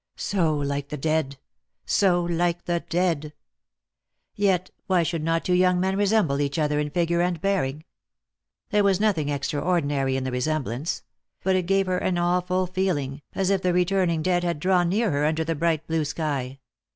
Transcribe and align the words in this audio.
So 0.15 0.57
like 0.57 0.89
the 0.89 0.97
dead— 0.97 1.37
so 1.85 2.23
like 2.23 2.65
the 2.65 2.79
dead! 2.79 3.33
Yet 4.33 4.71
why 4.87 5.03
should 5.03 5.23
not 5.23 5.45
two 5.45 5.53
young 5.53 5.79
men 5.79 5.95
resemble 5.95 6.41
each 6.41 6.57
other 6.57 6.79
in 6.79 6.89
figure 6.89 7.21
and 7.21 7.39
bearing? 7.39 7.83
There 8.71 8.83
was 8.83 8.99
nothing 8.99 9.29
extraordinary 9.29 10.17
in 10.17 10.23
the 10.23 10.31
resemblance; 10.31 11.03
but 11.43 11.55
it 11.55 11.67
gave 11.67 11.85
her 11.85 11.99
an 11.99 12.17
awful 12.17 12.65
feeling, 12.65 13.21
as 13.35 13.51
if 13.51 13.61
the 13.61 13.73
returning 13.73 14.23
dead 14.23 14.43
had 14.43 14.59
drawn 14.59 14.89
near 14.89 15.11
her 15.11 15.23
under 15.23 15.43
the 15.43 15.53
bright 15.53 15.85
blue 15.85 16.03
sky. 16.03 16.57